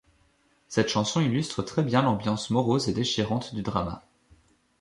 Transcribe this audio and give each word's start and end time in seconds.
Cette 0.67 0.89
chanson 0.89 1.21
illustre 1.21 1.61
très 1.61 1.83
bien 1.83 2.01
l'ambiance 2.01 2.49
morose 2.49 2.89
et 2.89 2.93
déchirante 2.93 3.53
du 3.53 3.61
drama. 3.61 4.01